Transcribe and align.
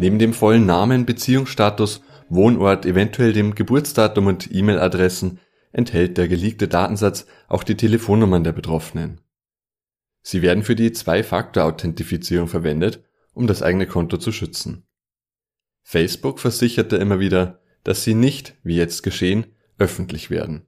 Neben 0.00 0.18
dem 0.18 0.32
vollen 0.32 0.64
Namen, 0.64 1.04
Beziehungsstatus, 1.04 2.00
Wohnort, 2.30 2.86
eventuell 2.86 3.34
dem 3.34 3.54
Geburtsdatum 3.54 4.28
und 4.28 4.50
E-Mail-Adressen 4.50 5.40
enthält 5.72 6.16
der 6.16 6.26
geleakte 6.26 6.68
Datensatz 6.68 7.26
auch 7.48 7.62
die 7.62 7.74
Telefonnummern 7.74 8.42
der 8.42 8.52
Betroffenen. 8.52 9.20
Sie 10.22 10.40
werden 10.40 10.62
für 10.62 10.74
die 10.74 10.92
Zwei-Faktor-Authentifizierung 10.92 12.48
verwendet, 12.48 13.04
um 13.34 13.46
das 13.46 13.60
eigene 13.60 13.86
Konto 13.86 14.16
zu 14.16 14.32
schützen. 14.32 14.86
Facebook 15.82 16.40
versicherte 16.40 16.96
immer 16.96 17.20
wieder, 17.20 17.60
dass 17.84 18.02
sie 18.02 18.14
nicht, 18.14 18.56
wie 18.62 18.76
jetzt 18.76 19.02
geschehen, 19.02 19.54
öffentlich 19.76 20.30
werden. 20.30 20.66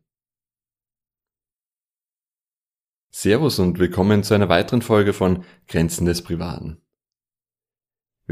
Servus 3.11 3.59
und 3.59 3.79
willkommen 3.79 4.25
zu 4.25 4.35
einer 4.35 4.51
weiteren 4.51 4.83
Folge 4.83 5.15
von 5.15 5.43
Grenzen 5.69 6.05
des 6.05 6.21
Privaten. 6.21 6.82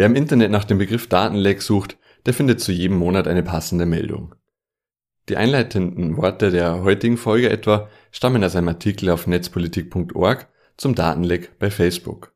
Wer 0.00 0.06
im 0.06 0.16
Internet 0.16 0.50
nach 0.50 0.64
dem 0.64 0.78
Begriff 0.78 1.08
Datenleck 1.08 1.60
sucht, 1.60 1.98
der 2.24 2.32
findet 2.32 2.58
zu 2.58 2.72
jedem 2.72 2.96
Monat 2.96 3.28
eine 3.28 3.42
passende 3.42 3.84
Meldung. 3.84 4.34
Die 5.28 5.36
einleitenden 5.36 6.16
Worte 6.16 6.50
der 6.50 6.82
heutigen 6.82 7.18
Folge 7.18 7.50
etwa 7.50 7.90
stammen 8.10 8.42
aus 8.42 8.56
einem 8.56 8.68
Artikel 8.68 9.10
auf 9.10 9.26
netzpolitik.org 9.26 10.48
zum 10.78 10.94
Datenleck 10.94 11.58
bei 11.58 11.70
Facebook. 11.70 12.32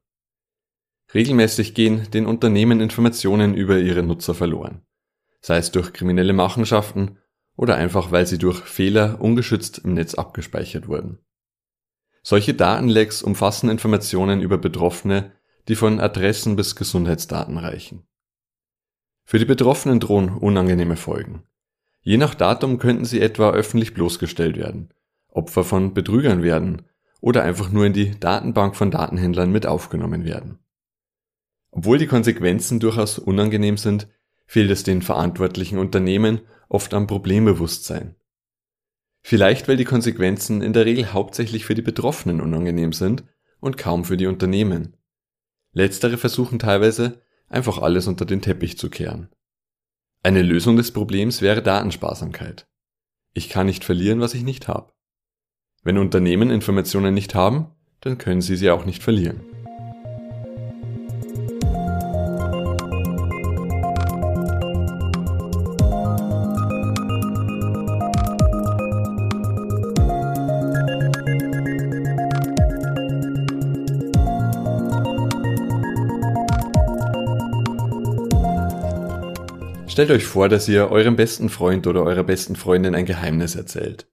Regelmäßig 1.14 1.72
gehen 1.72 2.06
den 2.10 2.26
Unternehmen 2.26 2.82
Informationen 2.82 3.54
über 3.54 3.78
ihre 3.78 4.02
Nutzer 4.02 4.34
verloren, 4.34 4.82
sei 5.40 5.56
es 5.56 5.72
durch 5.72 5.94
kriminelle 5.94 6.34
Machenschaften 6.34 7.16
oder 7.56 7.76
einfach 7.76 8.12
weil 8.12 8.26
sie 8.26 8.36
durch 8.36 8.60
Fehler 8.60 9.22
ungeschützt 9.22 9.78
im 9.78 9.94
Netz 9.94 10.12
abgespeichert 10.12 10.86
wurden. 10.86 11.18
Solche 12.22 12.52
Datenlecks 12.52 13.22
umfassen 13.22 13.70
Informationen 13.70 14.42
über 14.42 14.58
Betroffene, 14.58 15.32
die 15.68 15.76
von 15.76 16.00
Adressen 16.00 16.56
bis 16.56 16.76
Gesundheitsdaten 16.76 17.58
reichen. 17.58 18.06
Für 19.24 19.38
die 19.38 19.44
Betroffenen 19.44 20.00
drohen 20.00 20.28
unangenehme 20.28 20.96
Folgen. 20.96 21.44
Je 22.02 22.18
nach 22.18 22.34
Datum 22.34 22.78
könnten 22.78 23.06
sie 23.06 23.20
etwa 23.20 23.50
öffentlich 23.50 23.94
bloßgestellt 23.94 24.56
werden, 24.56 24.92
Opfer 25.28 25.64
von 25.64 25.94
Betrügern 25.94 26.42
werden 26.42 26.82
oder 27.20 27.42
einfach 27.42 27.70
nur 27.70 27.86
in 27.86 27.94
die 27.94 28.18
Datenbank 28.20 28.76
von 28.76 28.90
Datenhändlern 28.90 29.50
mit 29.50 29.66
aufgenommen 29.66 30.24
werden. 30.24 30.58
Obwohl 31.70 31.96
die 31.96 32.06
Konsequenzen 32.06 32.78
durchaus 32.78 33.18
unangenehm 33.18 33.78
sind, 33.78 34.06
fehlt 34.46 34.70
es 34.70 34.82
den 34.82 35.00
verantwortlichen 35.00 35.78
Unternehmen 35.78 36.42
oft 36.68 36.92
am 36.92 37.06
Problembewusstsein. 37.06 38.14
Vielleicht 39.22 39.66
weil 39.66 39.78
die 39.78 39.86
Konsequenzen 39.86 40.60
in 40.60 40.74
der 40.74 40.84
Regel 40.84 41.14
hauptsächlich 41.14 41.64
für 41.64 41.74
die 41.74 41.82
Betroffenen 41.82 42.42
unangenehm 42.42 42.92
sind 42.92 43.24
und 43.58 43.78
kaum 43.78 44.04
für 44.04 44.18
die 44.18 44.26
Unternehmen. 44.26 44.96
Letztere 45.74 46.16
versuchen 46.16 46.58
teilweise 46.58 47.20
einfach 47.48 47.78
alles 47.78 48.06
unter 48.06 48.24
den 48.24 48.40
Teppich 48.40 48.78
zu 48.78 48.88
kehren. 48.88 49.28
Eine 50.22 50.42
Lösung 50.42 50.76
des 50.76 50.92
Problems 50.92 51.42
wäre 51.42 51.62
Datensparsamkeit. 51.62 52.66
Ich 53.34 53.48
kann 53.50 53.66
nicht 53.66 53.84
verlieren, 53.84 54.20
was 54.20 54.34
ich 54.34 54.44
nicht 54.44 54.68
habe. 54.68 54.92
Wenn 55.82 55.98
Unternehmen 55.98 56.50
Informationen 56.50 57.12
nicht 57.12 57.34
haben, 57.34 57.72
dann 58.00 58.16
können 58.18 58.40
sie 58.40 58.56
sie 58.56 58.70
auch 58.70 58.86
nicht 58.86 59.02
verlieren. 59.02 59.40
Stellt 79.94 80.10
euch 80.10 80.24
vor, 80.24 80.48
dass 80.48 80.66
ihr 80.66 80.90
eurem 80.90 81.14
besten 81.14 81.48
Freund 81.48 81.86
oder 81.86 82.02
eurer 82.02 82.24
besten 82.24 82.56
Freundin 82.56 82.96
ein 82.96 83.06
Geheimnis 83.06 83.54
erzählt. 83.54 84.10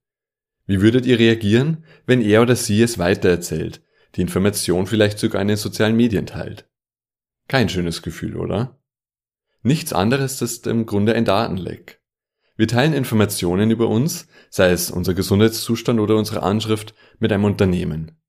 Wie 0.67 0.79
würdet 0.79 1.07
ihr 1.07 1.17
reagieren, 1.17 1.85
wenn 2.05 2.21
er 2.21 2.43
oder 2.43 2.55
sie 2.55 2.83
es 2.83 2.99
weitererzählt, 2.99 3.81
die 4.13 4.21
Information 4.21 4.85
vielleicht 4.85 5.17
sogar 5.17 5.41
in 5.41 5.47
den 5.47 5.57
sozialen 5.57 5.95
Medien 5.95 6.27
teilt? 6.27 6.69
Kein 7.47 7.67
schönes 7.67 8.03
Gefühl, 8.03 8.37
oder? 8.37 8.79
Nichts 9.63 9.91
anderes 9.91 10.39
ist 10.43 10.67
im 10.67 10.85
Grunde 10.85 11.15
ein 11.15 11.25
Datenleck. 11.25 11.99
Wir 12.55 12.67
teilen 12.67 12.93
Informationen 12.93 13.71
über 13.71 13.87
uns, 13.87 14.27
sei 14.51 14.69
es 14.69 14.91
unser 14.91 15.15
Gesundheitszustand 15.15 15.99
oder 15.99 16.15
unsere 16.15 16.43
Anschrift, 16.43 16.93
mit 17.17 17.31
einem 17.31 17.45
Unternehmen. 17.45 18.21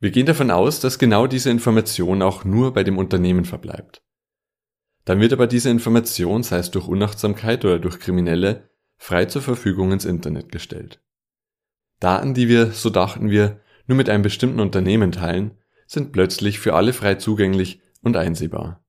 Wir 0.00 0.12
gehen 0.12 0.24
davon 0.24 0.50
aus, 0.50 0.80
dass 0.80 0.98
genau 0.98 1.26
diese 1.26 1.50
Information 1.50 2.22
auch 2.22 2.46
nur 2.46 2.72
bei 2.72 2.84
dem 2.84 2.96
Unternehmen 2.96 3.44
verbleibt. 3.44 4.02
Dann 5.06 5.20
wird 5.20 5.32
aber 5.32 5.46
diese 5.46 5.70
Information, 5.70 6.42
sei 6.42 6.58
es 6.58 6.72
durch 6.72 6.88
Unachtsamkeit 6.88 7.64
oder 7.64 7.78
durch 7.78 8.00
Kriminelle, 8.00 8.68
frei 8.96 9.26
zur 9.26 9.40
Verfügung 9.40 9.92
ins 9.92 10.04
Internet 10.04 10.50
gestellt. 10.50 11.00
Daten, 12.00 12.34
die 12.34 12.48
wir, 12.48 12.72
so 12.72 12.90
dachten 12.90 13.30
wir, 13.30 13.60
nur 13.86 13.96
mit 13.96 14.10
einem 14.10 14.24
bestimmten 14.24 14.58
Unternehmen 14.58 15.12
teilen, 15.12 15.56
sind 15.86 16.10
plötzlich 16.10 16.58
für 16.58 16.74
alle 16.74 16.92
frei 16.92 17.14
zugänglich 17.14 17.80
und 18.02 18.16
einsehbar. 18.16 18.84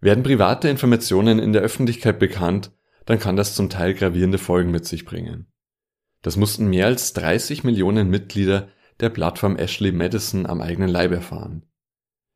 Werden 0.00 0.22
private 0.22 0.68
Informationen 0.68 1.38
in 1.38 1.54
der 1.54 1.62
Öffentlichkeit 1.62 2.18
bekannt, 2.18 2.72
dann 3.06 3.18
kann 3.18 3.36
das 3.36 3.54
zum 3.54 3.70
Teil 3.70 3.94
gravierende 3.94 4.38
Folgen 4.38 4.70
mit 4.70 4.84
sich 4.84 5.06
bringen. 5.06 5.46
Das 6.20 6.36
mussten 6.36 6.66
mehr 6.66 6.86
als 6.86 7.14
30 7.14 7.64
Millionen 7.64 8.10
Mitglieder 8.10 8.68
der 9.00 9.08
Plattform 9.08 9.56
Ashley 9.56 9.92
Madison 9.92 10.44
am 10.44 10.60
eigenen 10.60 10.90
Leib 10.90 11.12
erfahren. 11.12 11.62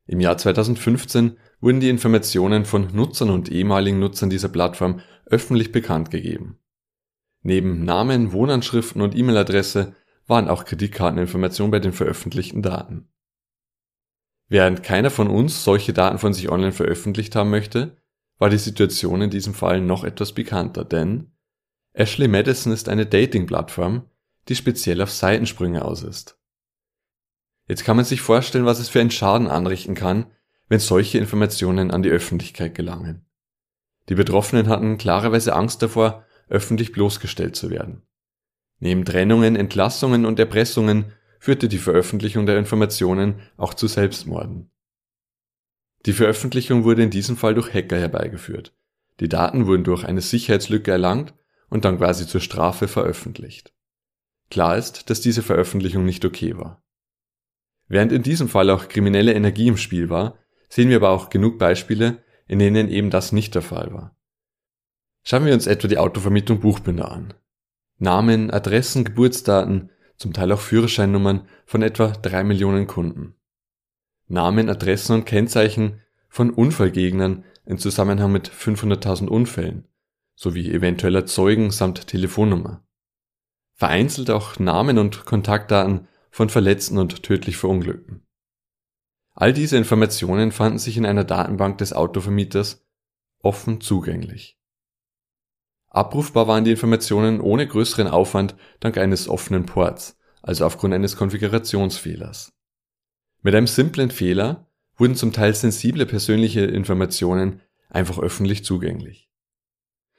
Im 0.05 0.19
Jahr 0.19 0.37
2015 0.37 1.37
wurden 1.59 1.79
die 1.79 1.89
Informationen 1.89 2.65
von 2.65 2.87
Nutzern 2.93 3.29
und 3.29 3.49
ehemaligen 3.49 3.99
Nutzern 3.99 4.29
dieser 4.29 4.49
Plattform 4.49 5.01
öffentlich 5.25 5.71
bekannt 5.71 6.11
gegeben. 6.11 6.59
Neben 7.43 7.85
Namen, 7.85 8.33
Wohnanschriften 8.33 9.01
und 9.01 9.15
E-Mail-Adresse 9.15 9.95
waren 10.27 10.47
auch 10.47 10.65
Kreditkarteninformationen 10.65 11.71
bei 11.71 11.79
den 11.79 11.93
veröffentlichten 11.93 12.61
Daten. 12.61 13.07
Während 14.47 14.83
keiner 14.83 15.09
von 15.09 15.27
uns 15.27 15.63
solche 15.63 15.93
Daten 15.93 16.17
von 16.17 16.33
sich 16.33 16.49
online 16.49 16.73
veröffentlicht 16.73 17.35
haben 17.35 17.49
möchte, 17.49 17.97
war 18.37 18.49
die 18.49 18.57
Situation 18.57 19.21
in 19.21 19.29
diesem 19.29 19.53
Fall 19.53 19.81
noch 19.81 20.03
etwas 20.03 20.33
bekannter, 20.33 20.83
denn 20.83 21.31
Ashley 21.93 22.27
Madison 22.27 22.73
ist 22.73 22.89
eine 22.89 23.05
Dating-Plattform, 23.05 24.09
die 24.47 24.55
speziell 24.55 25.01
auf 25.01 25.11
Seitensprünge 25.11 25.85
aus 25.85 26.03
ist. 26.03 26.40
Jetzt 27.71 27.85
kann 27.85 27.95
man 27.95 28.03
sich 28.03 28.19
vorstellen, 28.19 28.65
was 28.65 28.79
es 28.79 28.89
für 28.89 28.99
einen 28.99 29.11
Schaden 29.11 29.47
anrichten 29.47 29.95
kann, 29.95 30.25
wenn 30.67 30.81
solche 30.81 31.19
Informationen 31.19 31.89
an 31.89 32.03
die 32.03 32.09
Öffentlichkeit 32.09 32.75
gelangen. 32.75 33.25
Die 34.09 34.15
Betroffenen 34.15 34.67
hatten 34.67 34.97
klarerweise 34.97 35.55
Angst 35.55 35.81
davor, 35.81 36.25
öffentlich 36.49 36.91
bloßgestellt 36.91 37.55
zu 37.55 37.69
werden. 37.69 38.01
Neben 38.79 39.05
Trennungen, 39.05 39.55
Entlassungen 39.55 40.25
und 40.25 40.37
Erpressungen 40.37 41.13
führte 41.39 41.69
die 41.69 41.77
Veröffentlichung 41.77 42.45
der 42.45 42.57
Informationen 42.57 43.35
auch 43.55 43.73
zu 43.73 43.87
Selbstmorden. 43.87 44.69
Die 46.05 46.11
Veröffentlichung 46.11 46.83
wurde 46.83 47.03
in 47.03 47.09
diesem 47.09 47.37
Fall 47.37 47.53
durch 47.53 47.73
Hacker 47.73 47.97
herbeigeführt. 47.97 48.75
Die 49.21 49.29
Daten 49.29 49.65
wurden 49.65 49.85
durch 49.85 50.03
eine 50.03 50.19
Sicherheitslücke 50.19 50.91
erlangt 50.91 51.33
und 51.69 51.85
dann 51.85 51.99
quasi 51.99 52.27
zur 52.27 52.41
Strafe 52.41 52.89
veröffentlicht. 52.89 53.73
Klar 54.49 54.75
ist, 54.75 55.09
dass 55.09 55.21
diese 55.21 55.41
Veröffentlichung 55.41 56.03
nicht 56.03 56.25
okay 56.25 56.57
war. 56.57 56.83
Während 57.91 58.13
in 58.13 58.23
diesem 58.23 58.47
Fall 58.47 58.69
auch 58.69 58.87
kriminelle 58.87 59.33
Energie 59.33 59.67
im 59.67 59.75
Spiel 59.75 60.09
war, 60.09 60.37
sehen 60.69 60.87
wir 60.87 60.95
aber 60.95 61.09
auch 61.09 61.29
genug 61.29 61.59
Beispiele, 61.59 62.23
in 62.47 62.59
denen 62.59 62.87
eben 62.87 63.09
das 63.09 63.33
nicht 63.33 63.53
der 63.53 63.61
Fall 63.61 63.93
war. 63.93 64.15
Schauen 65.23 65.45
wir 65.45 65.53
uns 65.53 65.67
etwa 65.67 65.89
die 65.89 65.97
Autovermietung 65.97 66.61
Buchbinder 66.61 67.11
an. 67.11 67.33
Namen, 67.97 68.49
Adressen, 68.49 69.03
Geburtsdaten, 69.03 69.89
zum 70.15 70.31
Teil 70.31 70.53
auch 70.53 70.61
Führerscheinnummern 70.61 71.45
von 71.65 71.81
etwa 71.81 72.07
drei 72.07 72.45
Millionen 72.45 72.87
Kunden. 72.87 73.35
Namen, 74.29 74.69
Adressen 74.69 75.13
und 75.15 75.25
Kennzeichen 75.25 75.99
von 76.29 76.49
Unfallgegnern 76.49 77.43
im 77.65 77.77
Zusammenhang 77.77 78.31
mit 78.31 78.49
500.000 78.49 79.27
Unfällen 79.27 79.85
sowie 80.35 80.71
eventueller 80.71 81.25
Zeugen 81.25 81.71
samt 81.71 82.07
Telefonnummer. 82.07 82.85
Vereinzelt 83.73 84.29
auch 84.29 84.59
Namen 84.59 84.97
und 84.97 85.25
Kontaktdaten 85.25 86.07
von 86.31 86.49
Verletzten 86.49 86.97
und 86.97 87.23
tödlich 87.23 87.57
Verunglückten. 87.57 88.25
All 89.33 89.53
diese 89.53 89.77
Informationen 89.77 90.51
fanden 90.51 90.79
sich 90.79 90.97
in 90.97 91.05
einer 91.05 91.23
Datenbank 91.23 91.77
des 91.77 91.93
Autovermieters 91.93 92.85
offen 93.39 93.81
zugänglich. 93.81 94.57
Abrufbar 95.89 96.47
waren 96.47 96.63
die 96.63 96.71
Informationen 96.71 97.41
ohne 97.41 97.67
größeren 97.67 98.07
Aufwand 98.07 98.55
dank 98.79 98.97
eines 98.97 99.27
offenen 99.27 99.65
Ports, 99.65 100.17
also 100.41 100.65
aufgrund 100.65 100.93
eines 100.93 101.17
Konfigurationsfehlers. 101.17 102.53
Mit 103.41 103.55
einem 103.55 103.67
simplen 103.67 104.09
Fehler 104.09 104.67
wurden 104.95 105.15
zum 105.15 105.33
Teil 105.33 105.53
sensible 105.53 106.05
persönliche 106.05 106.61
Informationen 106.61 107.61
einfach 107.89 108.19
öffentlich 108.19 108.63
zugänglich. 108.63 109.29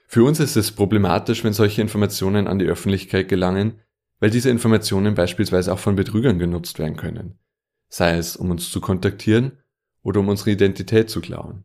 Für 0.09 0.25
uns 0.25 0.41
ist 0.41 0.57
es 0.57 0.73
problematisch, 0.73 1.43
wenn 1.43 1.55
solche 1.55 1.81
Informationen 1.81 2.47
an 2.49 2.59
die 2.59 2.67
Öffentlichkeit 2.67 3.29
gelangen, 3.29 3.81
weil 4.23 4.31
diese 4.31 4.51
Informationen 4.51 5.17
beispielsweise 5.17 5.73
auch 5.73 5.81
von 5.81 5.97
Betrügern 5.97 6.39
genutzt 6.39 6.79
werden 6.79 6.97
können, 6.97 7.41
sei 7.89 8.17
es 8.17 8.37
um 8.37 8.53
uns 8.53 8.71
zu 8.71 8.81
kontaktieren 8.81 9.59
oder 10.03 10.21
um 10.21 10.29
unsere 10.29 10.53
Identität 10.53 11.11
zu 11.11 11.21
klauen. 11.21 11.65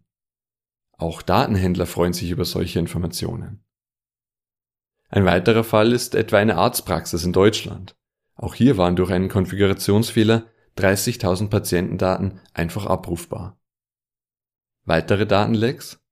Auch 0.94 1.22
Datenhändler 1.22 1.86
freuen 1.86 2.14
sich 2.14 2.32
über 2.32 2.46
solche 2.46 2.80
Informationen. 2.80 3.64
Ein 5.08 5.24
weiterer 5.26 5.64
Fall 5.64 5.94
ist 5.94 6.16
etwa 6.16 6.40
eine 6.40 6.58
Arztpraxis 6.58 7.24
in 7.24 7.32
Deutschland. 7.32 7.96
Auch 8.34 8.56
hier 8.56 8.76
waren 8.76 8.96
durch 8.96 9.12
einen 9.12 9.30
Konfigurationsfehler 9.30 10.48
30.000 10.80 11.52
Patientendaten 11.52 12.42
einfach 12.56 12.88
abrufbar. 12.88 13.62
Weitere 14.84 15.28
Datenlecks? 15.28 16.04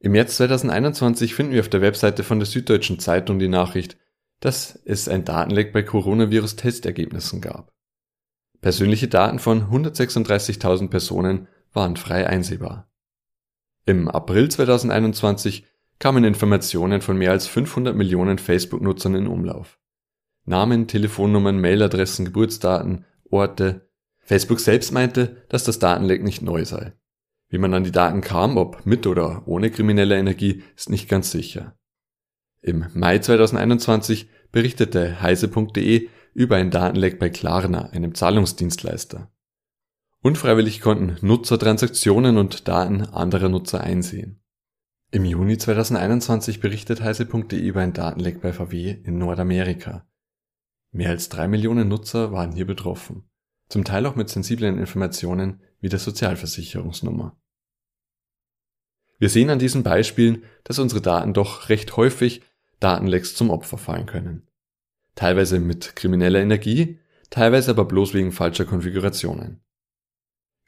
Im 0.00 0.12
März 0.12 0.36
2021 0.36 1.34
finden 1.34 1.54
wir 1.54 1.60
auf 1.60 1.70
der 1.70 1.80
Webseite 1.80 2.24
von 2.24 2.40
der 2.40 2.46
Süddeutschen 2.46 2.98
Zeitung 2.98 3.38
die 3.38 3.48
Nachricht, 3.48 3.96
dass 4.40 4.78
es 4.84 5.08
ein 5.08 5.24
Datenleck 5.24 5.72
bei 5.72 5.82
Coronavirus-Testergebnissen 5.82 7.40
gab. 7.40 7.72
Persönliche 8.60 9.08
Daten 9.08 9.38
von 9.38 9.70
136.000 9.70 10.88
Personen 10.88 11.48
waren 11.72 11.96
frei 11.96 12.26
einsehbar. 12.26 12.90
Im 13.84 14.08
April 14.08 14.50
2021 14.50 15.64
kamen 15.98 16.24
Informationen 16.24 17.00
von 17.00 17.16
mehr 17.16 17.30
als 17.30 17.46
500 17.46 17.96
Millionen 17.96 18.38
Facebook-Nutzern 18.38 19.14
in 19.14 19.26
Umlauf. 19.26 19.78
Namen, 20.44 20.88
Telefonnummern, 20.88 21.60
Mailadressen, 21.60 22.24
Geburtsdaten, 22.24 23.04
Orte. 23.30 23.88
Facebook 24.18 24.60
selbst 24.60 24.92
meinte, 24.92 25.44
dass 25.48 25.64
das 25.64 25.78
Datenleck 25.78 26.22
nicht 26.22 26.42
neu 26.42 26.64
sei. 26.64 26.92
Wie 27.48 27.58
man 27.58 27.72
an 27.72 27.84
die 27.84 27.92
Daten 27.92 28.20
kam, 28.20 28.56
ob 28.56 28.84
mit 28.84 29.06
oder 29.06 29.46
ohne 29.46 29.70
kriminelle 29.70 30.18
Energie, 30.18 30.62
ist 30.76 30.90
nicht 30.90 31.08
ganz 31.08 31.30
sicher. 31.30 31.77
Im 32.60 32.86
Mai 32.94 33.18
2021 33.18 34.28
berichtete 34.50 35.22
heise.de 35.22 36.08
über 36.34 36.56
ein 36.56 36.70
Datenleck 36.70 37.18
bei 37.18 37.30
Klarna, 37.30 37.90
einem 37.90 38.14
Zahlungsdienstleister. 38.14 39.30
Unfreiwillig 40.22 40.80
konnten 40.80 41.16
Nutzer 41.24 41.58
Transaktionen 41.58 42.36
und 42.36 42.66
Daten 42.66 43.02
anderer 43.02 43.48
Nutzer 43.48 43.82
einsehen. 43.82 44.42
Im 45.10 45.24
Juni 45.24 45.56
2021 45.56 46.60
berichtet 46.60 47.00
heise.de 47.00 47.58
über 47.58 47.80
ein 47.80 47.92
Datenleck 47.92 48.40
bei 48.40 48.52
VW 48.52 48.90
in 49.04 49.18
Nordamerika. 49.18 50.06
Mehr 50.90 51.10
als 51.10 51.28
drei 51.28 51.48
Millionen 51.48 51.88
Nutzer 51.88 52.32
waren 52.32 52.52
hier 52.52 52.66
betroffen, 52.66 53.28
zum 53.68 53.84
Teil 53.84 54.04
auch 54.06 54.16
mit 54.16 54.28
sensiblen 54.28 54.78
Informationen 54.78 55.60
wie 55.80 55.88
der 55.88 55.98
Sozialversicherungsnummer. 55.98 57.38
Wir 59.18 59.28
sehen 59.28 59.50
an 59.50 59.58
diesen 59.58 59.82
Beispielen, 59.82 60.44
dass 60.64 60.78
unsere 60.78 61.00
Daten 61.00 61.34
doch 61.34 61.68
recht 61.68 61.96
häufig 61.96 62.42
Datenlecks 62.80 63.34
zum 63.34 63.50
Opfer 63.50 63.78
fallen 63.78 64.06
können. 64.06 64.46
Teilweise 65.14 65.58
mit 65.58 65.96
krimineller 65.96 66.40
Energie, 66.40 66.98
teilweise 67.30 67.72
aber 67.72 67.84
bloß 67.84 68.14
wegen 68.14 68.32
falscher 68.32 68.64
Konfigurationen. 68.64 69.60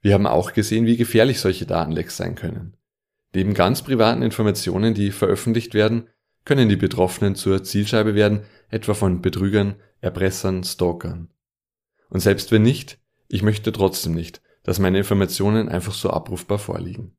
Wir 0.03 0.15
haben 0.15 0.27
auch 0.27 0.53
gesehen, 0.53 0.87
wie 0.87 0.97
gefährlich 0.97 1.41
solche 1.41 1.67
Datenlecks 1.67 2.17
sein 2.17 2.35
können. 2.35 2.77
Neben 3.35 3.55
ganz 3.55 3.83
privaten 3.83 4.23
Informationen, 4.23 4.95
die 4.95 5.13
veröffentlicht 5.13 5.75
werden, 5.75 6.09
können 6.45 6.69
die 6.69 6.77
Betroffenen 6.77 7.35
zur 7.35 7.63
Zielscheibe 7.63 8.15
werden, 8.15 8.41
etwa 8.71 8.95
von 8.95 9.21
Betrügern, 9.21 9.77
Erpressern, 10.01 10.65
Stalkern. 10.65 11.29
Und 12.09 12.21
selbst 12.21 12.51
wenn 12.51 12.63
nicht, 12.63 12.99
ich 13.29 13.43
möchte 13.43 13.73
trotzdem 13.73 14.15
nicht, 14.15 14.43
dass 14.63 14.79
meine 14.79 14.99
Informationen 14.99 15.69
einfach 15.69 15.95
so 15.95 16.11
abrufbar 16.11 16.59
vorliegen. 16.59 17.17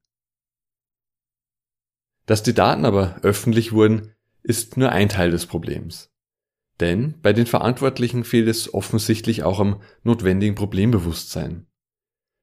Dass 2.26 2.44
die 2.44 2.54
Daten 2.54 2.86
aber 2.86 3.20
öffentlich 3.24 3.72
wurden, 3.72 4.14
ist 4.44 4.78
nur 4.78 4.92
ein 4.92 5.10
Teil 5.10 5.32
des 5.32 5.46
Problems. 5.46 6.12
Denn 6.80 7.16
bei 7.22 7.32
den 7.32 7.46
Verantwortlichen 7.46 8.24
fehlt 8.24 8.48
es 8.48 8.74
offensichtlich 8.74 9.44
auch 9.44 9.60
am 9.60 9.82
notwendigen 10.04 10.56
Problembewusstsein. 10.56 11.68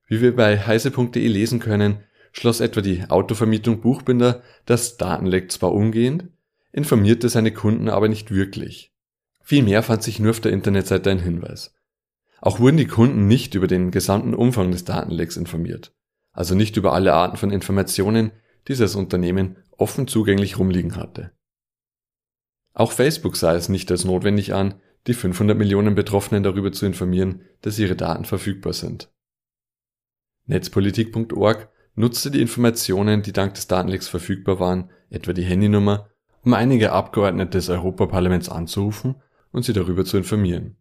Wie 0.06 0.20
wir 0.20 0.34
bei 0.34 0.58
heise.de 0.58 1.26
lesen 1.26 1.58
können, 1.58 2.04
schloss 2.32 2.60
etwa 2.60 2.80
die 2.80 3.04
Autovermietung 3.08 3.80
Buchbinder 3.80 4.42
das 4.64 4.96
Datenleck 4.96 5.50
zwar 5.50 5.72
umgehend, 5.72 6.28
informierte 6.72 7.28
seine 7.28 7.52
Kunden 7.52 7.88
aber 7.88 8.08
nicht 8.08 8.30
wirklich. 8.30 8.94
Vielmehr 9.42 9.82
fand 9.82 10.02
sich 10.02 10.20
nur 10.20 10.30
auf 10.30 10.40
der 10.40 10.52
Internetseite 10.52 11.10
ein 11.10 11.18
Hinweis. 11.18 11.74
Auch 12.40 12.60
wurden 12.60 12.76
die 12.76 12.86
Kunden 12.86 13.26
nicht 13.26 13.54
über 13.54 13.66
den 13.66 13.90
gesamten 13.90 14.34
Umfang 14.34 14.70
des 14.70 14.84
Datenlecks 14.84 15.36
informiert, 15.36 15.92
also 16.32 16.54
nicht 16.54 16.76
über 16.76 16.92
alle 16.92 17.14
Arten 17.14 17.36
von 17.36 17.50
Informationen, 17.50 18.30
die 18.68 18.76
das 18.76 18.94
Unternehmen 18.94 19.56
offen 19.76 20.06
zugänglich 20.06 20.58
rumliegen 20.58 20.96
hatte. 20.96 21.32
Auch 22.78 22.92
Facebook 22.92 23.36
sah 23.36 23.56
es 23.56 23.68
nicht 23.68 23.90
als 23.90 24.04
notwendig 24.04 24.54
an, 24.54 24.74
die 25.08 25.14
500 25.14 25.58
Millionen 25.58 25.96
Betroffenen 25.96 26.44
darüber 26.44 26.70
zu 26.70 26.86
informieren, 26.86 27.42
dass 27.60 27.76
ihre 27.80 27.96
Daten 27.96 28.24
verfügbar 28.24 28.72
sind. 28.72 29.10
Netzpolitik.org 30.46 31.70
nutzte 31.96 32.30
die 32.30 32.40
Informationen, 32.40 33.22
die 33.22 33.32
dank 33.32 33.54
des 33.54 33.66
Datenlecks 33.66 34.06
verfügbar 34.06 34.60
waren, 34.60 34.90
etwa 35.10 35.32
die 35.32 35.42
Handynummer, 35.42 36.08
um 36.44 36.54
einige 36.54 36.92
Abgeordnete 36.92 37.58
des 37.58 37.68
Europaparlaments 37.68 38.48
anzurufen 38.48 39.16
und 39.50 39.64
sie 39.64 39.72
darüber 39.72 40.04
zu 40.04 40.16
informieren. 40.16 40.76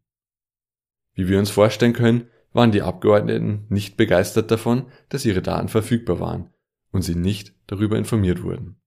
Wie 1.15 1.27
wir 1.27 1.39
uns 1.39 1.49
vorstellen 1.49 1.93
können, 1.93 2.27
waren 2.53 2.71
die 2.71 2.83
Abgeordneten 2.83 3.65
nicht 3.69 3.97
begeistert 3.97 4.51
davon, 4.51 4.85
dass 5.09 5.25
ihre 5.25 5.41
Daten 5.41 5.67
verfügbar 5.67 6.19
waren 6.19 6.53
und 6.91 7.01
sie 7.01 7.15
nicht 7.15 7.55
darüber 7.65 7.97
informiert 7.97 8.43
wurden. 8.43 8.79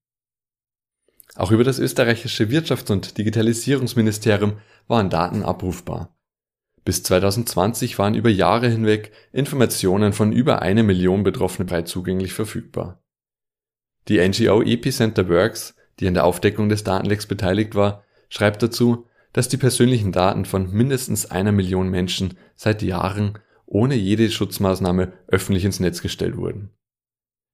Auch 1.36 1.52
über 1.52 1.64
das 1.64 1.78
österreichische 1.78 2.50
Wirtschafts- 2.50 2.90
und 2.90 3.16
Digitalisierungsministerium 3.18 4.58
waren 4.88 5.10
Daten 5.10 5.42
abrufbar. 5.42 6.16
Bis 6.84 7.02
2020 7.02 7.98
waren 7.98 8.14
über 8.14 8.30
Jahre 8.30 8.68
hinweg 8.68 9.12
Informationen 9.32 10.12
von 10.12 10.32
über 10.32 10.62
eine 10.62 10.82
Million 10.82 11.22
Betroffene 11.22 11.68
frei 11.68 11.82
zugänglich 11.82 12.32
verfügbar. 12.32 13.02
Die 14.08 14.18
NGO 14.18 14.62
Epicenter 14.62 15.28
Works, 15.28 15.74
die 16.00 16.08
an 16.08 16.14
der 16.14 16.24
Aufdeckung 16.24 16.68
des 16.68 16.82
Datenlecks 16.82 17.26
beteiligt 17.26 17.74
war, 17.74 18.04
schreibt 18.28 18.62
dazu, 18.62 19.06
dass 19.32 19.48
die 19.48 19.58
persönlichen 19.58 20.10
Daten 20.10 20.44
von 20.44 20.72
mindestens 20.72 21.30
einer 21.30 21.52
Million 21.52 21.88
Menschen 21.88 22.36
seit 22.56 22.82
Jahren 22.82 23.38
ohne 23.66 23.94
jede 23.94 24.28
Schutzmaßnahme 24.30 25.12
öffentlich 25.28 25.64
ins 25.64 25.78
Netz 25.78 26.02
gestellt 26.02 26.36
wurden. 26.36 26.70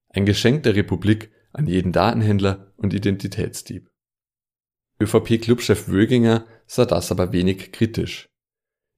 Ein 0.09 0.25
Geschenk 0.25 0.63
der 0.63 0.75
Republik 0.77 1.31
an 1.57 1.67
jeden 1.67 1.93
Datenhändler 1.93 2.73
und 2.77 2.93
Identitätsdieb. 2.93 3.91
ÖVP-Clubchef 5.01 5.89
Wöginger 5.89 6.45
sah 6.67 6.85
das 6.85 7.11
aber 7.11 7.33
wenig 7.33 7.73
kritisch. 7.73 8.29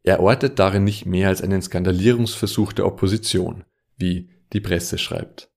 Er 0.03 0.21
ortet 0.21 0.59
darin 0.59 0.85
nicht 0.85 1.07
mehr 1.07 1.29
als 1.29 1.43
einen 1.43 1.63
Skandalierungsversuch 1.63 2.73
der 2.73 2.87
Opposition, 2.87 3.65
wie 3.97 4.31
die 4.53 4.61
Presse 4.61 4.99
schreibt. 4.99 5.51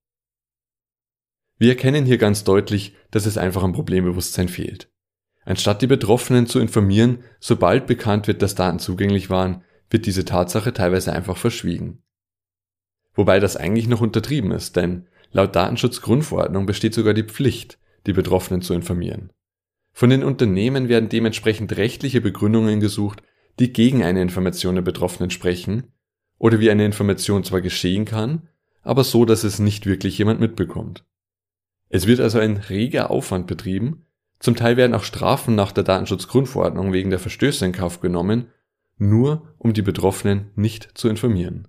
Wir 1.57 1.69
erkennen 1.69 2.05
hier 2.05 2.17
ganz 2.17 2.43
deutlich, 2.43 2.95
dass 3.11 3.25
es 3.25 3.37
einfach 3.37 3.63
am 3.63 3.73
Problembewusstsein 3.73 4.49
fehlt. 4.49 4.91
Anstatt 5.43 5.81
die 5.81 5.87
Betroffenen 5.87 6.45
zu 6.45 6.59
informieren, 6.59 7.23
sobald 7.39 7.87
bekannt 7.87 8.27
wird, 8.27 8.41
dass 8.41 8.55
Daten 8.55 8.79
zugänglich 8.79 9.29
waren, 9.29 9.63
wird 9.89 10.05
diese 10.05 10.25
Tatsache 10.25 10.73
teilweise 10.73 11.13
einfach 11.13 11.37
verschwiegen. 11.37 12.03
Wobei 13.13 13.39
das 13.39 13.57
eigentlich 13.57 13.87
noch 13.87 14.01
untertrieben 14.01 14.51
ist, 14.51 14.75
denn 14.75 15.07
laut 15.31 15.55
Datenschutzgrundverordnung 15.55 16.65
besteht 16.65 16.93
sogar 16.93 17.13
die 17.13 17.23
Pflicht, 17.23 17.79
die 18.05 18.13
Betroffenen 18.13 18.61
zu 18.61 18.73
informieren. 18.73 19.31
Von 19.93 20.09
den 20.09 20.23
Unternehmen 20.23 20.89
werden 20.89 21.09
dementsprechend 21.09 21.75
rechtliche 21.77 22.21
Begründungen 22.21 22.79
gesucht, 22.79 23.21
die 23.59 23.73
gegen 23.73 24.03
eine 24.03 24.21
Information 24.21 24.75
der 24.75 24.81
Betroffenen 24.81 25.29
sprechen 25.29 25.93
oder 26.37 26.59
wie 26.59 26.71
eine 26.71 26.85
Information 26.85 27.43
zwar 27.43 27.61
geschehen 27.61 28.05
kann, 28.05 28.47
aber 28.81 29.03
so, 29.03 29.25
dass 29.25 29.43
es 29.43 29.59
nicht 29.59 29.85
wirklich 29.85 30.17
jemand 30.17 30.39
mitbekommt. 30.39 31.05
Es 31.89 32.07
wird 32.07 32.19
also 32.19 32.39
ein 32.39 32.57
reger 32.57 33.11
Aufwand 33.11 33.47
betrieben, 33.47 34.05
zum 34.39 34.55
Teil 34.55 34.75
werden 34.75 34.95
auch 34.95 35.03
Strafen 35.03 35.53
nach 35.53 35.71
der 35.71 35.83
Datenschutzgrundverordnung 35.83 36.93
wegen 36.93 37.11
der 37.11 37.19
Verstöße 37.19 37.63
in 37.63 37.73
Kauf 37.73 37.99
genommen, 37.99 38.47
nur 38.97 39.53
um 39.59 39.73
die 39.73 39.83
Betroffenen 39.83 40.49
nicht 40.55 40.97
zu 40.97 41.09
informieren. 41.09 41.67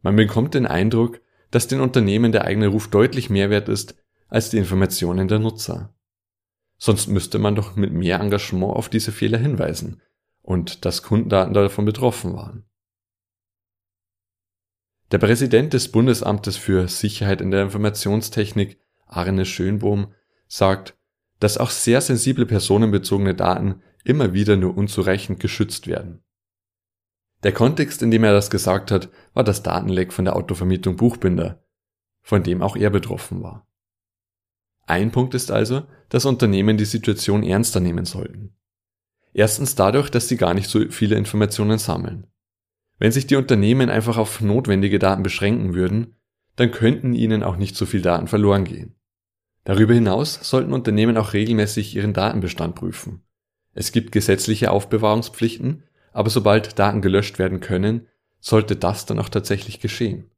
Man 0.00 0.14
bekommt 0.14 0.54
den 0.54 0.66
Eindruck, 0.66 1.20
dass 1.50 1.68
den 1.68 1.80
Unternehmen 1.80 2.32
der 2.32 2.44
eigene 2.44 2.68
Ruf 2.68 2.88
deutlich 2.88 3.30
mehr 3.30 3.50
wert 3.50 3.68
ist 3.68 3.96
als 4.28 4.50
die 4.50 4.58
Informationen 4.58 5.28
der 5.28 5.38
Nutzer. 5.38 5.94
Sonst 6.78 7.08
müsste 7.08 7.38
man 7.38 7.54
doch 7.54 7.76
mit 7.76 7.92
mehr 7.92 8.20
Engagement 8.20 8.74
auf 8.74 8.88
diese 8.88 9.12
Fehler 9.12 9.38
hinweisen, 9.38 10.00
und 10.42 10.84
dass 10.84 11.02
Kundendaten 11.02 11.52
davon 11.52 11.84
betroffen 11.84 12.34
waren. 12.34 12.64
Der 15.10 15.18
Präsident 15.18 15.72
des 15.72 15.90
Bundesamtes 15.90 16.56
für 16.56 16.88
Sicherheit 16.88 17.40
in 17.40 17.50
der 17.50 17.62
Informationstechnik, 17.62 18.80
Arne 19.06 19.44
Schönbohm, 19.44 20.14
sagt, 20.46 20.96
dass 21.40 21.58
auch 21.58 21.70
sehr 21.70 22.00
sensible 22.00 22.46
personenbezogene 22.46 23.34
Daten 23.34 23.82
immer 24.04 24.32
wieder 24.32 24.56
nur 24.56 24.76
unzureichend 24.76 25.40
geschützt 25.40 25.86
werden. 25.86 26.22
Der 27.42 27.52
Kontext, 27.52 28.02
in 28.02 28.10
dem 28.10 28.24
er 28.24 28.32
das 28.32 28.50
gesagt 28.50 28.90
hat, 28.90 29.08
war 29.32 29.44
das 29.44 29.62
Datenleck 29.62 30.12
von 30.12 30.24
der 30.24 30.36
Autovermietung 30.36 30.96
Buchbinder, 30.96 31.64
von 32.22 32.42
dem 32.42 32.62
auch 32.62 32.76
er 32.76 32.90
betroffen 32.90 33.42
war. 33.42 33.66
Ein 34.86 35.10
Punkt 35.10 35.34
ist 35.34 35.50
also, 35.50 35.84
dass 36.08 36.26
Unternehmen 36.26 36.76
die 36.76 36.84
Situation 36.84 37.42
ernster 37.42 37.80
nehmen 37.80 38.04
sollten. 38.04 38.56
Erstens 39.32 39.74
dadurch, 39.74 40.10
dass 40.10 40.28
sie 40.28 40.36
gar 40.36 40.54
nicht 40.54 40.68
so 40.68 40.80
viele 40.90 41.16
Informationen 41.16 41.78
sammeln. 41.78 42.26
Wenn 42.98 43.12
sich 43.12 43.26
die 43.26 43.36
Unternehmen 43.36 43.88
einfach 43.88 44.18
auf 44.18 44.40
notwendige 44.40 44.98
Daten 44.98 45.22
beschränken 45.22 45.74
würden, 45.74 46.16
dann 46.56 46.72
könnten 46.72 47.14
ihnen 47.14 47.42
auch 47.42 47.56
nicht 47.56 47.76
so 47.76 47.86
viel 47.86 48.02
Daten 48.02 48.26
verloren 48.26 48.64
gehen. 48.64 48.96
Darüber 49.64 49.94
hinaus 49.94 50.40
sollten 50.42 50.72
Unternehmen 50.72 51.16
auch 51.16 51.32
regelmäßig 51.32 51.94
ihren 51.94 52.12
Datenbestand 52.12 52.74
prüfen. 52.74 53.22
Es 53.72 53.92
gibt 53.92 54.12
gesetzliche 54.12 54.70
Aufbewahrungspflichten, 54.70 55.84
aber 56.12 56.30
sobald 56.30 56.78
Daten 56.78 57.02
gelöscht 57.02 57.38
werden 57.38 57.60
können, 57.60 58.06
sollte 58.40 58.76
das 58.76 59.06
dann 59.06 59.18
auch 59.18 59.28
tatsächlich 59.28 59.80
geschehen. 59.80 60.30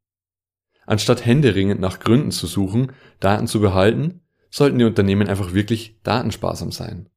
Anstatt 0.87 1.25
händeringend 1.25 1.81
nach 1.81 2.01
Gründen 2.01 2.33
zu 2.33 2.47
suchen, 2.47 2.93
Daten 3.21 3.47
zu 3.47 3.61
behalten, 3.61 4.21
sollten 4.51 4.79
die 4.79 4.85
Unternehmen 4.85 5.29
einfach 5.29 5.55
wirklich 5.55 6.01
datensparsam 6.03 6.73
sein. 6.73 7.09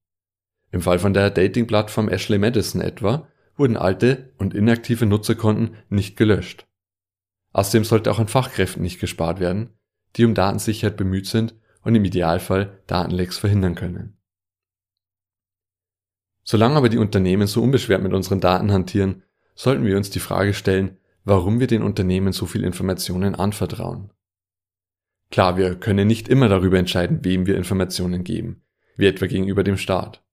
Im 0.71 0.81
Fall 0.81 0.99
von 0.99 1.13
der 1.13 1.29
Dating-Plattform 1.31 2.09
Ashley 2.09 2.37
Madison 2.37 2.81
etwa 2.81 3.27
wurden 3.57 3.77
alte 3.77 4.33
und 4.37 4.53
inaktive 4.53 5.05
Nutzerkonten 5.05 5.75
nicht 5.89 6.17
gelöscht. 6.17 6.67
Außerdem 7.53 7.85
sollte 7.85 8.11
auch 8.11 8.19
an 8.19 8.27
Fachkräften 8.27 8.83
nicht 8.83 8.99
gespart 8.99 9.39
werden, 9.39 9.69
die 10.15 10.25
um 10.25 10.33
Datensicherheit 10.33 10.97
bemüht 10.97 11.27
sind 11.27 11.55
und 11.83 11.95
im 11.95 12.03
Idealfall 12.03 12.81
Datenlecks 12.87 13.37
verhindern 13.37 13.75
können. 13.75 14.14
Solange 16.47 16.75
aber 16.75 16.89
die 16.89 16.99
Unternehmen 16.99 17.47
so 17.47 17.61
unbeschwert 17.63 18.03
mit 18.03 18.13
unseren 18.13 18.39
Daten 18.39 18.71
hantieren, 18.71 19.23
sollten 19.55 19.83
wir 19.83 19.97
uns 19.97 20.11
die 20.11 20.19
Frage 20.19 20.53
stellen, 20.53 20.97
warum 21.23 21.59
wir 21.59 21.65
den 21.65 21.81
Unternehmen 21.81 22.33
so 22.33 22.45
viel 22.45 22.63
Informationen 22.63 23.33
anvertrauen. 23.33 24.11
Klar, 25.31 25.57
wir 25.57 25.73
können 25.75 26.07
nicht 26.07 26.27
immer 26.27 26.47
darüber 26.47 26.77
entscheiden, 26.77 27.19
wem 27.23 27.47
wir 27.47 27.57
Informationen 27.57 28.23
geben, 28.23 28.61
wie 28.95 29.07
etwa 29.07 29.25
gegenüber 29.25 29.63
dem 29.63 29.75
Staat. 29.75 30.23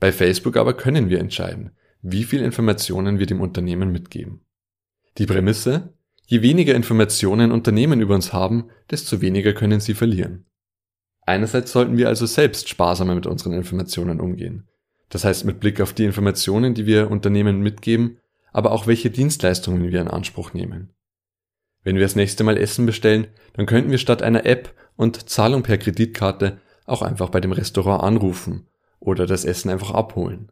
Bei 0.00 0.10
Facebook 0.10 0.56
aber 0.56 0.74
können 0.74 1.08
wir 1.08 1.20
entscheiden, 1.20 1.70
wie 2.02 2.24
viel 2.24 2.42
Informationen 2.42 3.20
wir 3.20 3.26
dem 3.26 3.40
Unternehmen 3.40 3.92
mitgeben. 3.92 4.40
Die 5.18 5.26
Prämisse, 5.26 5.94
je 6.26 6.42
weniger 6.42 6.74
Informationen 6.74 7.52
Unternehmen 7.52 8.00
über 8.00 8.16
uns 8.16 8.32
haben, 8.32 8.70
desto 8.90 9.20
weniger 9.20 9.52
können 9.52 9.78
sie 9.78 9.94
verlieren. 9.94 10.46
Einerseits 11.20 11.70
sollten 11.70 11.96
wir 11.96 12.08
also 12.08 12.26
selbst 12.26 12.68
sparsamer 12.68 13.14
mit 13.14 13.26
unseren 13.26 13.52
Informationen 13.52 14.20
umgehen. 14.20 14.66
Das 15.12 15.26
heißt 15.26 15.44
mit 15.44 15.60
Blick 15.60 15.82
auf 15.82 15.92
die 15.92 16.06
Informationen, 16.06 16.72
die 16.72 16.86
wir 16.86 17.10
Unternehmen 17.10 17.60
mitgeben, 17.60 18.18
aber 18.50 18.72
auch 18.72 18.86
welche 18.86 19.10
Dienstleistungen 19.10 19.92
wir 19.92 20.00
in 20.00 20.08
Anspruch 20.08 20.54
nehmen. 20.54 20.88
Wenn 21.82 21.96
wir 21.96 22.02
das 22.02 22.16
nächste 22.16 22.44
Mal 22.44 22.56
Essen 22.56 22.86
bestellen, 22.86 23.26
dann 23.52 23.66
könnten 23.66 23.90
wir 23.90 23.98
statt 23.98 24.22
einer 24.22 24.46
App 24.46 24.74
und 24.96 25.28
Zahlung 25.28 25.62
per 25.62 25.76
Kreditkarte 25.76 26.62
auch 26.86 27.02
einfach 27.02 27.28
bei 27.28 27.40
dem 27.40 27.52
Restaurant 27.52 28.02
anrufen 28.02 28.68
oder 29.00 29.26
das 29.26 29.44
Essen 29.44 29.70
einfach 29.70 29.90
abholen. 29.90 30.50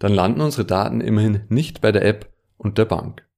Dann 0.00 0.12
landen 0.12 0.40
unsere 0.40 0.64
Daten 0.64 1.00
immerhin 1.00 1.42
nicht 1.48 1.80
bei 1.80 1.92
der 1.92 2.04
App 2.04 2.32
und 2.56 2.78
der 2.78 2.84
Bank. 2.84 3.28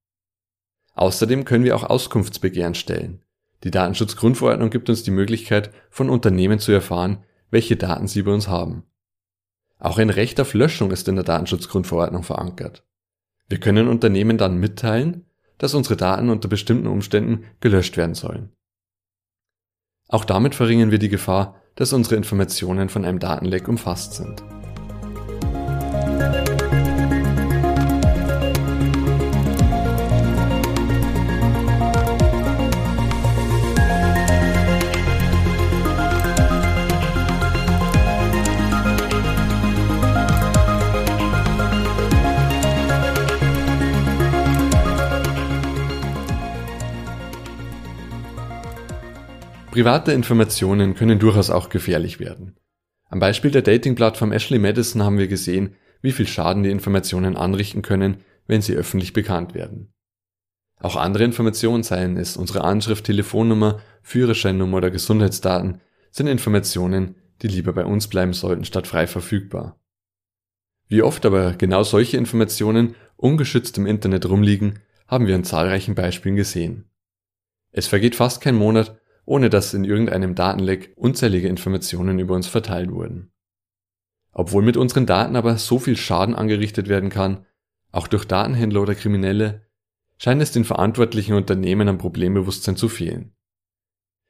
Außerdem 0.95 1.45
können 1.45 1.65
wir 1.65 1.75
auch 1.75 1.83
Auskunftsbegehren 1.83 2.73
stellen. 2.73 3.21
Die 3.63 3.71
Datenschutzgrundverordnung 3.71 4.71
gibt 4.71 4.89
uns 4.89 5.03
die 5.03 5.11
Möglichkeit, 5.11 5.69
von 5.91 6.09
Unternehmen 6.09 6.57
zu 6.57 6.71
erfahren, 6.71 7.23
welche 7.51 7.75
Daten 7.75 8.07
sie 8.07 8.23
bei 8.23 8.31
uns 8.31 8.47
haben. 8.47 8.85
Auch 9.81 9.97
ein 9.97 10.11
Recht 10.11 10.39
auf 10.39 10.53
Löschung 10.53 10.91
ist 10.91 11.07
in 11.07 11.15
der 11.15 11.23
Datenschutzgrundverordnung 11.23 12.21
verankert. 12.21 12.85
Wir 13.49 13.59
können 13.59 13.87
Unternehmen 13.87 14.37
dann 14.37 14.59
mitteilen, 14.59 15.25
dass 15.57 15.73
unsere 15.73 15.97
Daten 15.97 16.29
unter 16.29 16.47
bestimmten 16.47 16.85
Umständen 16.85 17.45
gelöscht 17.61 17.97
werden 17.97 18.13
sollen. 18.13 18.51
Auch 20.07 20.23
damit 20.23 20.53
verringern 20.53 20.91
wir 20.91 20.99
die 20.99 21.09
Gefahr, 21.09 21.55
dass 21.75 21.93
unsere 21.93 22.15
Informationen 22.15 22.89
von 22.89 23.05
einem 23.05 23.17
Datenleck 23.17 23.67
umfasst 23.67 24.13
sind. 24.13 24.43
Private 49.81 50.11
Informationen 50.11 50.93
können 50.93 51.17
durchaus 51.17 51.49
auch 51.49 51.69
gefährlich 51.69 52.19
werden. 52.19 52.55
Am 53.09 53.17
Beispiel 53.17 53.49
der 53.49 53.63
Dating-Plattform 53.63 54.31
Ashley 54.31 54.59
Madison 54.59 55.01
haben 55.01 55.17
wir 55.17 55.27
gesehen, 55.27 55.73
wie 56.03 56.11
viel 56.11 56.27
Schaden 56.27 56.61
die 56.61 56.69
Informationen 56.69 57.35
anrichten 57.35 57.81
können, 57.81 58.17
wenn 58.45 58.61
sie 58.61 58.75
öffentlich 58.75 59.11
bekannt 59.11 59.55
werden. 59.55 59.91
Auch 60.79 60.97
andere 60.97 61.23
Informationen, 61.23 61.81
seien 61.81 62.15
es 62.15 62.37
unsere 62.37 62.63
Anschrift, 62.63 63.05
Telefonnummer, 63.05 63.81
Führerscheinnummer 64.03 64.77
oder 64.77 64.91
Gesundheitsdaten, 64.91 65.81
sind 66.11 66.27
Informationen, 66.27 67.15
die 67.41 67.47
lieber 67.47 67.73
bei 67.73 67.83
uns 67.83 68.07
bleiben 68.07 68.33
sollten, 68.33 68.65
statt 68.65 68.85
frei 68.85 69.07
verfügbar. 69.07 69.79
Wie 70.89 71.01
oft 71.01 71.25
aber 71.25 71.53
genau 71.53 71.81
solche 71.81 72.17
Informationen 72.17 72.93
ungeschützt 73.15 73.79
im 73.79 73.87
Internet 73.87 74.29
rumliegen, 74.29 74.77
haben 75.07 75.25
wir 75.25 75.33
an 75.33 75.43
zahlreichen 75.43 75.95
Beispielen 75.95 76.35
gesehen. 76.35 76.85
Es 77.71 77.87
vergeht 77.87 78.13
fast 78.13 78.41
kein 78.41 78.55
Monat, 78.55 79.00
ohne 79.31 79.49
dass 79.49 79.73
in 79.73 79.85
irgendeinem 79.85 80.35
Datenleck 80.35 80.91
unzählige 80.97 81.47
Informationen 81.47 82.19
über 82.19 82.35
uns 82.35 82.47
verteilt 82.47 82.91
wurden. 82.91 83.31
Obwohl 84.33 84.61
mit 84.61 84.75
unseren 84.75 85.05
Daten 85.05 85.37
aber 85.37 85.57
so 85.57 85.79
viel 85.79 85.95
Schaden 85.95 86.35
angerichtet 86.35 86.89
werden 86.89 87.09
kann, 87.09 87.45
auch 87.93 88.09
durch 88.09 88.25
Datenhändler 88.25 88.81
oder 88.81 88.93
Kriminelle, 88.93 89.65
scheint 90.17 90.41
es 90.41 90.51
den 90.51 90.65
verantwortlichen 90.65 91.33
Unternehmen 91.33 91.87
am 91.87 91.97
Problembewusstsein 91.97 92.75
zu 92.75 92.89
fehlen. 92.89 93.33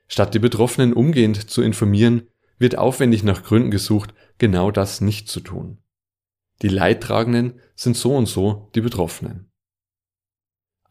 Statt 0.08 0.36
die 0.36 0.39
Betroffenen 0.39 0.93
umgehend 0.93 1.50
zu 1.50 1.63
informieren, 1.63 2.27
wird 2.60 2.77
aufwendig 2.77 3.24
nach 3.24 3.41
Gründen 3.41 3.72
gesucht, 3.72 4.13
genau 4.38 4.70
das 4.70 5.01
nicht 5.01 5.29
zu 5.29 5.39
tun. 5.39 5.79
Die 6.62 6.70
Leidtragenden 6.70 7.60
sind 7.74 7.98
so 7.98 8.15
und 8.15 8.27
so 8.27 8.70
die 8.75 8.81
Betroffenen. 8.81 9.51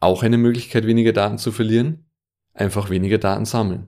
Auch 0.01 0.21
eine 0.21 0.37
Möglichkeit, 0.37 0.85
weniger 0.85 1.13
Daten 1.13 1.37
zu 1.37 1.53
verlieren? 1.53 2.09
Einfach 2.53 2.89
weniger 2.89 3.17
Daten 3.17 3.45
sammeln. 3.45 3.87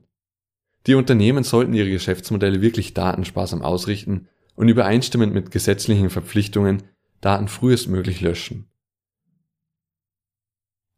Die 0.85 0.95
Unternehmen 0.95 1.43
sollten 1.43 1.73
ihre 1.73 1.89
Geschäftsmodelle 1.89 2.61
wirklich 2.61 2.93
datensparsam 2.93 3.61
ausrichten 3.61 4.27
und 4.55 4.67
übereinstimmend 4.67 5.33
mit 5.33 5.51
gesetzlichen 5.51 6.09
Verpflichtungen 6.09 6.83
Daten 7.21 7.47
frühestmöglich 7.47 8.19
löschen. 8.19 8.69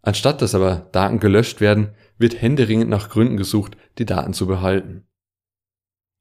Anstatt 0.01 0.41
dass 0.41 0.55
aber 0.55 0.89
Daten 0.91 1.19
gelöscht 1.19 1.61
werden, 1.61 1.93
wird 2.17 2.41
händeringend 2.41 2.89
nach 2.89 3.09
Gründen 3.09 3.37
gesucht, 3.37 3.77
die 3.97 4.05
Daten 4.05 4.33
zu 4.33 4.47
behalten. 4.47 5.07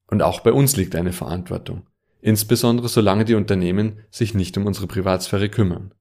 Und 0.07 0.21
auch 0.21 0.41
bei 0.41 0.51
uns 0.51 0.75
liegt 0.75 0.95
eine 0.95 1.13
Verantwortung, 1.13 1.87
insbesondere 2.21 2.87
solange 2.87 3.25
die 3.25 3.35
Unternehmen 3.35 3.99
sich 4.11 4.35
nicht 4.35 4.57
um 4.57 4.67
unsere 4.67 4.87
Privatsphäre 4.87 5.49
kümmern. 5.49 5.93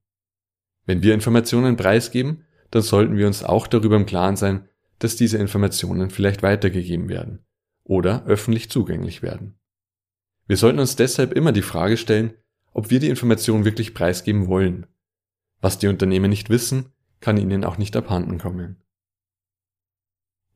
Wenn 0.85 1.03
wir 1.03 1.15
Informationen 1.15 1.77
preisgeben, 1.77 2.45
dann 2.71 2.83
sollten 2.83 3.17
wir 3.17 3.27
uns 3.27 3.43
auch 3.43 3.67
darüber 3.67 3.97
im 3.97 4.07
Klaren 4.07 4.37
sein, 4.37 4.69
dass 4.99 5.17
diese 5.17 5.39
Informationen 5.39 6.11
vielleicht 6.11 6.43
weitergegeben 6.43 7.09
werden 7.09 7.45
oder 7.85 8.25
öffentlich 8.25 8.71
zugänglich 8.71 9.23
werden. 9.23 9.59
Wir 10.47 10.57
sollten 10.57 10.79
uns 10.79 10.97
deshalb 10.97 11.33
immer 11.33 11.53
die 11.53 11.63
Frage 11.63 11.97
stellen, 11.97 12.35
ob 12.73 12.91
wir 12.91 13.01
die 13.01 13.09
Information 13.09 13.65
wirklich 13.65 13.95
preisgeben 13.95 14.49
wollen. 14.49 14.87
Was 15.61 15.79
die 15.79 15.89
Unternehmen 15.89 16.29
nicht 16.29 16.51
wissen, 16.51 16.93
kann 17.21 17.39
ihnen 17.39 17.65
auch 17.65 17.79
nicht 17.79 17.97
abhanden 17.97 18.39
kommen. 18.39 18.83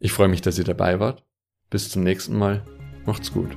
Ich 0.01 0.13
freue 0.13 0.29
mich, 0.29 0.43
dass 0.43 0.59
ihr 0.59 0.65
dabei 0.65 1.01
wart. 1.01 1.25
Bis 1.71 1.91
zum 1.91 2.03
nächsten 2.03 2.37
Mal. 2.37 2.65
Macht's 3.07 3.33
gut. 3.33 3.57